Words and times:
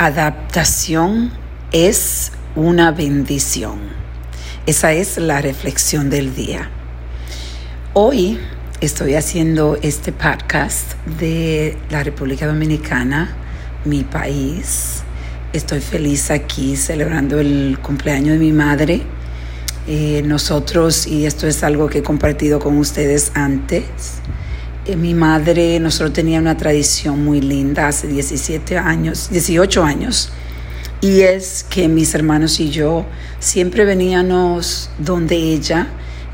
Adaptación 0.00 1.32
es 1.72 2.30
una 2.54 2.92
bendición. 2.92 3.80
Esa 4.64 4.92
es 4.92 5.18
la 5.18 5.42
reflexión 5.42 6.08
del 6.08 6.36
día. 6.36 6.70
Hoy 7.94 8.38
estoy 8.80 9.16
haciendo 9.16 9.76
este 9.82 10.12
podcast 10.12 10.92
de 11.18 11.76
la 11.90 12.04
República 12.04 12.46
Dominicana, 12.46 13.34
mi 13.84 14.04
país. 14.04 15.02
Estoy 15.52 15.80
feliz 15.80 16.30
aquí 16.30 16.76
celebrando 16.76 17.40
el 17.40 17.80
cumpleaños 17.82 18.34
de 18.34 18.38
mi 18.38 18.52
madre. 18.52 19.02
Eh, 19.88 20.22
nosotros, 20.24 21.08
y 21.08 21.26
esto 21.26 21.48
es 21.48 21.64
algo 21.64 21.88
que 21.88 21.98
he 21.98 22.02
compartido 22.04 22.60
con 22.60 22.78
ustedes 22.78 23.32
antes, 23.34 24.20
mi 24.96 25.12
madre, 25.12 25.78
nosotros 25.80 26.14
teníamos 26.14 26.42
una 26.42 26.56
tradición 26.56 27.24
muy 27.24 27.40
linda 27.40 27.88
hace 27.88 28.06
17 28.06 28.78
años, 28.78 29.28
18 29.30 29.84
años, 29.84 30.30
y 31.00 31.20
es 31.20 31.64
que 31.68 31.88
mis 31.88 32.14
hermanos 32.14 32.58
y 32.58 32.70
yo 32.70 33.04
siempre 33.38 33.84
veníamos 33.84 34.90
donde 34.98 35.36
ella 35.36 35.88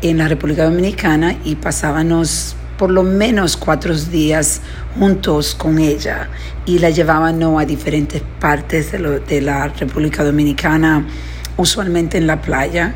en 0.00 0.18
la 0.18 0.28
República 0.28 0.64
Dominicana 0.64 1.36
y 1.44 1.56
pasábamos 1.56 2.56
por 2.78 2.90
lo 2.90 3.02
menos 3.02 3.56
cuatro 3.56 3.94
días 3.94 4.62
juntos 4.98 5.54
con 5.54 5.78
ella. 5.78 6.30
Y 6.64 6.78
la 6.78 6.90
llevábamos 6.90 7.60
a 7.60 7.66
diferentes 7.66 8.22
partes 8.40 8.92
de, 8.92 9.20
de 9.20 9.40
la 9.40 9.68
República 9.68 10.24
Dominicana, 10.24 11.06
usualmente 11.56 12.18
en 12.18 12.26
la 12.26 12.40
playa, 12.40 12.94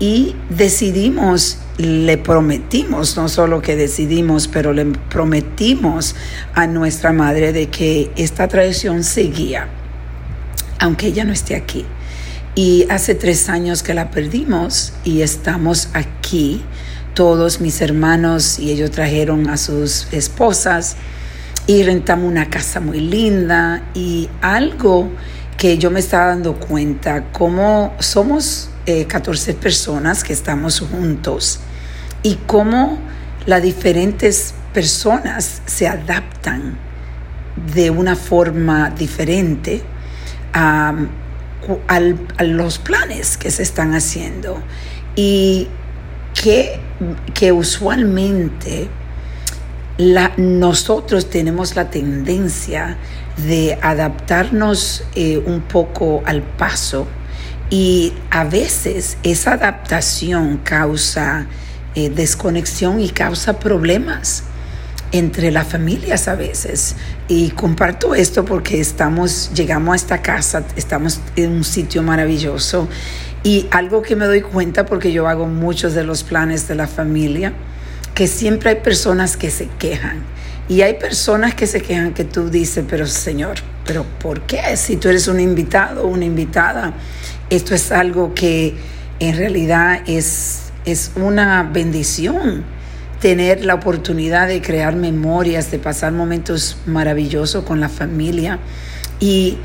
y 0.00 0.34
decidimos 0.50 1.58
le 1.78 2.18
prometimos, 2.18 3.16
no 3.16 3.28
solo 3.28 3.60
que 3.60 3.76
decidimos, 3.76 4.46
pero 4.46 4.72
le 4.72 4.84
prometimos 4.86 6.14
a 6.54 6.66
nuestra 6.66 7.12
madre 7.12 7.52
de 7.52 7.68
que 7.68 8.10
esta 8.16 8.46
tradición 8.48 9.02
seguía, 9.02 9.68
aunque 10.78 11.08
ella 11.08 11.24
no 11.24 11.32
esté 11.32 11.56
aquí. 11.56 11.84
Y 12.54 12.86
hace 12.90 13.16
tres 13.16 13.48
años 13.48 13.82
que 13.82 13.94
la 13.94 14.12
perdimos 14.12 14.92
y 15.02 15.22
estamos 15.22 15.88
aquí, 15.94 16.62
todos 17.14 17.60
mis 17.60 17.80
hermanos 17.80 18.58
y 18.60 18.70
ellos 18.70 18.92
trajeron 18.92 19.48
a 19.48 19.56
sus 19.56 20.06
esposas 20.12 20.96
y 21.66 21.82
rentamos 21.82 22.30
una 22.30 22.50
casa 22.50 22.78
muy 22.78 23.00
linda 23.00 23.82
y 23.94 24.28
algo 24.40 25.10
que 25.56 25.78
yo 25.78 25.90
me 25.90 25.98
estaba 26.00 26.26
dando 26.26 26.54
cuenta, 26.54 27.32
como 27.32 27.94
somos 27.98 28.70
14 28.86 29.50
eh, 29.50 29.54
personas 29.54 30.24
que 30.24 30.32
estamos 30.32 30.80
juntos 30.80 31.60
y 32.22 32.36
cómo 32.46 32.98
las 33.46 33.62
diferentes 33.62 34.54
personas 34.72 35.62
se 35.66 35.86
adaptan 35.86 36.76
de 37.74 37.90
una 37.90 38.16
forma 38.16 38.90
diferente 38.90 39.82
a, 40.52 40.94
los 42.40 42.78
planes 42.78 43.38
que 43.38 43.50
se 43.50 43.62
están 43.62 43.94
haciendo 43.94 44.62
y 45.16 45.68
que, 46.34 46.78
que 47.32 47.52
usualmente 47.52 48.90
nosotros 50.36 51.30
tenemos 51.30 51.74
la 51.74 51.88
tendencia 51.88 52.98
de 53.46 53.78
adaptarnos 53.80 55.04
eh, 55.14 55.38
un 55.38 55.62
poco 55.62 56.22
al 56.26 56.42
paso 56.42 57.06
y 57.70 58.12
a 58.30 58.44
veces 58.44 59.16
esa 59.22 59.52
adaptación 59.54 60.58
causa 60.58 61.46
eh, 61.94 62.10
desconexión 62.10 63.00
y 63.00 63.08
causa 63.08 63.58
problemas 63.58 64.44
entre 65.12 65.52
las 65.52 65.68
familias 65.68 66.26
a 66.26 66.34
veces. 66.34 66.96
Y 67.28 67.50
comparto 67.50 68.14
esto 68.14 68.44
porque 68.44 68.80
estamos, 68.80 69.52
llegamos 69.54 69.92
a 69.92 69.96
esta 69.96 70.22
casa, 70.22 70.64
estamos 70.76 71.20
en 71.36 71.52
un 71.52 71.64
sitio 71.64 72.02
maravilloso 72.02 72.88
y 73.44 73.66
algo 73.70 74.02
que 74.02 74.16
me 74.16 74.24
doy 74.24 74.40
cuenta 74.40 74.86
porque 74.86 75.12
yo 75.12 75.28
hago 75.28 75.46
muchos 75.46 75.94
de 75.94 76.02
los 76.02 76.24
planes 76.24 76.66
de 76.66 76.74
la 76.74 76.88
familia, 76.88 77.52
que 78.14 78.26
siempre 78.26 78.70
hay 78.70 78.76
personas 78.76 79.36
que 79.36 79.50
se 79.50 79.68
quejan. 79.78 80.24
Y 80.66 80.80
hay 80.80 80.94
personas 80.94 81.54
que 81.54 81.66
se 81.66 81.82
quejan 81.82 82.14
que 82.14 82.24
tú 82.24 82.48
dices, 82.48 82.84
pero 82.88 83.06
Señor, 83.06 83.56
pero 83.84 84.04
¿por 84.18 84.40
qué? 84.42 84.76
Si 84.78 84.96
tú 84.96 85.10
eres 85.10 85.28
un 85.28 85.38
invitado 85.38 86.06
una 86.06 86.24
invitada 86.24 86.94
esto 87.50 87.74
es 87.74 87.92
algo 87.92 88.34
que 88.34 88.74
en 89.20 89.36
realidad 89.36 90.00
es, 90.06 90.72
es 90.84 91.12
una 91.16 91.62
bendición 91.62 92.64
tener 93.20 93.64
la 93.64 93.74
oportunidad 93.74 94.48
de 94.48 94.60
crear 94.60 94.96
memorias, 94.96 95.70
de 95.70 95.78
pasar 95.78 96.12
momentos 96.12 96.76
maravillosos 96.84 97.64
con 97.64 97.80
la 97.80 97.88
familia. 97.88 98.58
Y 99.18 99.56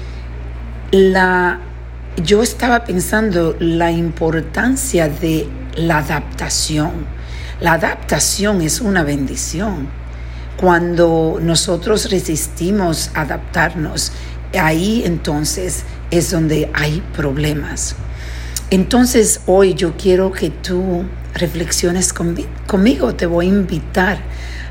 la, 0.91 1.59
yo 2.23 2.41
estaba 2.41 2.85
pensando 2.85 3.57
la 3.59 3.91
importancia 3.91 5.09
de 5.09 5.47
la 5.75 5.97
adaptación. 5.97 6.91
La 7.59 7.73
adaptación 7.73 8.61
es 8.61 8.79
una 8.79 9.03
bendición. 9.03 9.89
Cuando 10.55 11.39
nosotros 11.41 12.09
resistimos 12.11 13.11
adaptarnos, 13.13 14.13
ahí 14.57 15.03
entonces 15.05 15.83
es 16.11 16.31
donde 16.31 16.69
hay 16.73 17.01
problemas. 17.15 17.95
Entonces 18.71 19.41
hoy 19.45 19.73
yo 19.73 19.97
quiero 19.97 20.31
que 20.31 20.49
tú 20.49 21.05
reflexiones 21.33 22.13
conmigo, 22.13 23.15
te 23.15 23.25
voy 23.25 23.47
a 23.47 23.49
invitar 23.49 24.19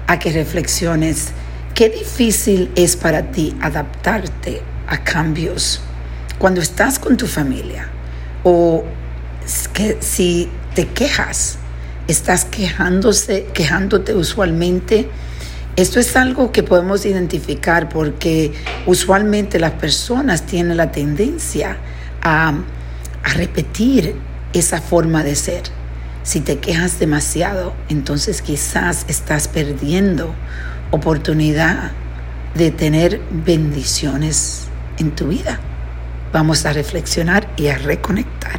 a 0.07 0.19
que 0.19 0.33
reflexiones 0.33 1.29
qué 1.75 1.89
difícil 1.89 2.71
es 2.75 2.97
para 2.97 3.31
ti 3.31 3.57
adaptarte 3.61 4.63
a 4.87 5.03
cambios 5.03 5.81
cuando 6.39 6.61
estás 6.61 6.99
con 6.99 7.17
tu 7.17 7.27
familia 7.27 7.89
o 8.45 8.85
que 9.73 9.99
si 10.01 10.49
te 10.75 10.87
quejas, 10.87 11.59
estás 12.07 12.45
quejándose, 12.45 13.47
quejándote 13.53 14.15
usualmente 14.15 15.09
esto 15.79 16.01
es 16.01 16.17
algo 16.17 16.51
que 16.51 16.65
podemos 16.65 17.07
identificar 17.07 17.89
porque 17.89 18.53
usualmente 18.87 19.61
las 19.61 19.71
personas 19.71 20.45
tienen 20.45 20.77
la 20.77 20.91
tendencia 20.91 21.77
a, 22.21 22.53
repetir 23.37 24.17
esa 24.53 24.81
forma 24.81 25.23
de 25.23 25.37
ser. 25.37 25.63
Si 26.25 26.41
te 26.41 26.59
quejas 26.59 26.99
demasiado, 26.99 27.75
entonces 27.89 28.43
quizás 28.43 29.05
estás 29.07 29.47
perdiendo 29.47 30.35
oportunidad 30.91 31.93
de 32.57 32.73
tener 32.73 33.21
bendiciones 33.31 34.63
en 34.99 35.13
tu 35.13 35.29
vida. 35.29 35.61
Vamos 36.33 36.67
a 36.67 36.73
reflexionar 36.73 37.49
y 37.57 37.69
a 37.69 37.79
reconectar. 37.79 38.59